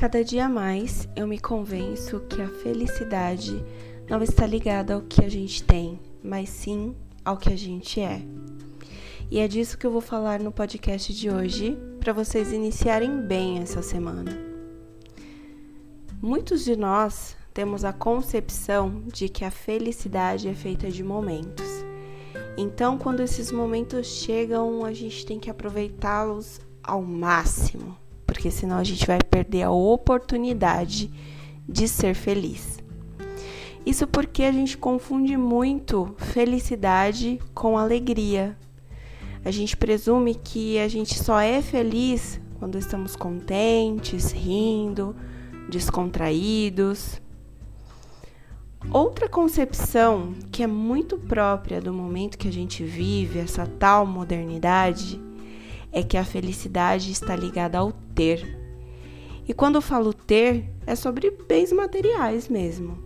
[0.00, 3.62] Cada dia mais eu me convenço que a felicidade
[4.08, 8.22] não está ligada ao que a gente tem, mas sim ao que a gente é.
[9.30, 13.58] E é disso que eu vou falar no podcast de hoje, para vocês iniciarem bem
[13.58, 14.32] essa semana.
[16.22, 21.68] Muitos de nós temos a concepção de que a felicidade é feita de momentos.
[22.56, 27.98] Então, quando esses momentos chegam, a gente tem que aproveitá-los ao máximo
[28.40, 31.10] porque senão a gente vai perder a oportunidade
[31.68, 32.78] de ser feliz.
[33.84, 38.56] Isso porque a gente confunde muito felicidade com alegria.
[39.44, 45.14] A gente presume que a gente só é feliz quando estamos contentes, rindo,
[45.68, 47.20] descontraídos.
[48.90, 55.20] Outra concepção que é muito própria do momento que a gente vive, essa tal modernidade,
[55.92, 58.58] é que a felicidade está ligada ao ter.
[59.46, 62.98] E quando eu falo ter, é sobre bens materiais mesmo.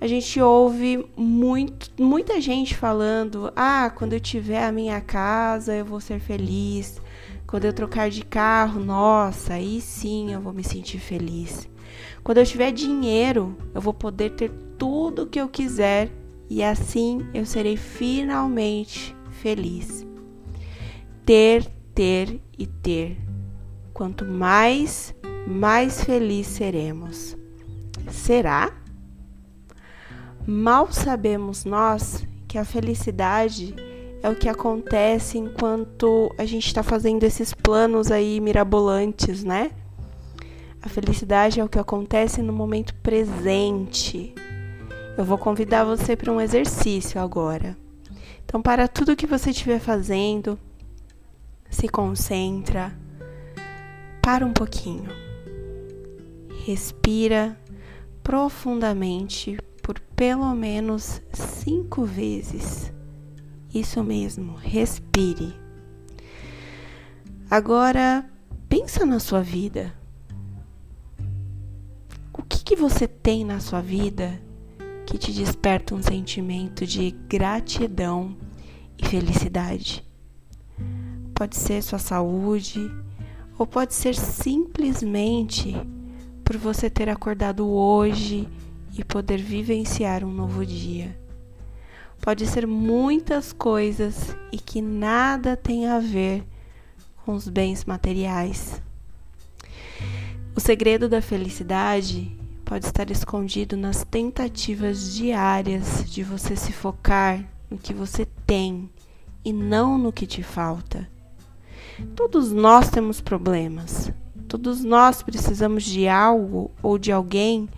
[0.00, 5.84] A gente ouve muito, muita gente falando: ah, quando eu tiver a minha casa, eu
[5.84, 7.00] vou ser feliz.
[7.46, 11.68] Quando eu trocar de carro, nossa, aí sim eu vou me sentir feliz.
[12.22, 16.10] Quando eu tiver dinheiro, eu vou poder ter tudo o que eu quiser
[16.50, 20.06] e assim eu serei finalmente feliz.
[21.24, 21.66] Ter
[21.98, 23.18] ter e ter.
[23.92, 25.12] Quanto mais,
[25.48, 27.36] mais feliz seremos.
[28.08, 28.72] Será?
[30.46, 33.74] Mal sabemos nós que a felicidade
[34.22, 39.72] é o que acontece enquanto a gente está fazendo esses planos aí mirabolantes, né?
[40.80, 44.32] A felicidade é o que acontece no momento presente.
[45.16, 47.76] Eu vou convidar você para um exercício agora.
[48.44, 50.56] Então, para tudo que você estiver fazendo,
[51.70, 52.96] se concentra,
[54.22, 55.10] para um pouquinho,
[56.64, 57.58] respira
[58.22, 62.92] profundamente por pelo menos cinco vezes.
[63.72, 65.54] Isso mesmo, respire.
[67.50, 68.28] Agora,
[68.68, 69.94] pensa na sua vida.
[72.34, 74.40] O que, que você tem na sua vida
[75.06, 78.36] que te desperta um sentimento de gratidão
[78.98, 80.07] e felicidade?
[81.38, 82.90] Pode ser sua saúde,
[83.56, 85.72] ou pode ser simplesmente
[86.42, 88.48] por você ter acordado hoje
[88.98, 91.16] e poder vivenciar um novo dia.
[92.20, 96.42] Pode ser muitas coisas e que nada tem a ver
[97.24, 98.82] com os bens materiais.
[100.56, 107.78] O segredo da felicidade pode estar escondido nas tentativas diárias de você se focar no
[107.78, 108.90] que você tem
[109.44, 111.08] e não no que te falta.
[112.14, 114.12] Todos nós temos problemas.
[114.48, 117.68] Todos nós precisamos de algo ou de alguém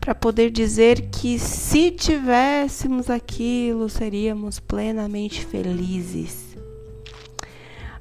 [0.00, 6.56] para poder dizer que se tivéssemos aquilo, seríamos plenamente felizes.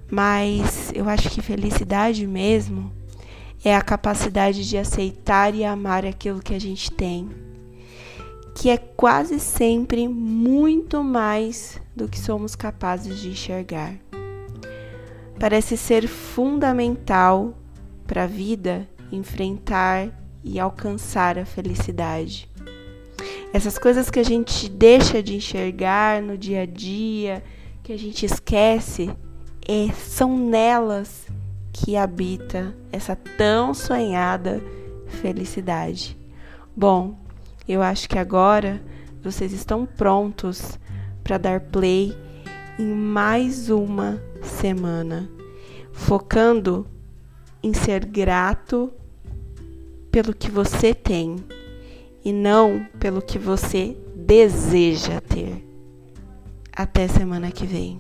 [0.10, 2.92] Mas eu acho que felicidade mesmo
[3.64, 7.30] é a capacidade de aceitar e amar aquilo que a gente tem,
[8.56, 13.96] que é quase sempre muito mais do que somos capazes de enxergar
[15.40, 17.54] parece ser fundamental
[18.06, 20.10] para a vida enfrentar
[20.44, 22.50] e alcançar a felicidade.
[23.54, 27.44] Essas coisas que a gente deixa de enxergar no dia a dia,
[27.84, 29.10] que a gente esquece,
[29.68, 31.28] é, são nelas
[31.72, 34.62] que habita essa tão sonhada
[35.08, 36.18] felicidade.
[36.76, 37.18] Bom,
[37.68, 38.82] eu acho que agora
[39.24, 40.80] vocês estão prontos
[41.24, 42.16] para dar play
[42.80, 45.30] em mais uma semana,
[45.92, 46.86] focando
[47.64, 48.94] em ser grato
[50.12, 51.38] pelo que você tem
[52.24, 55.66] e não pelo que você deseja ter.
[56.72, 58.00] Até semana que vem.